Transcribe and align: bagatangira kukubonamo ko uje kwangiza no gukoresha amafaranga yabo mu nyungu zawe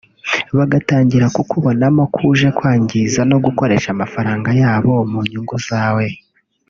bagatangira 0.57 1.25
kukubonamo 1.35 2.03
ko 2.13 2.21
uje 2.31 2.49
kwangiza 2.57 3.21
no 3.29 3.37
gukoresha 3.45 3.87
amafaranga 3.95 4.49
yabo 4.61 4.93
mu 5.11 5.19
nyungu 5.31 5.57
zawe 5.67 6.05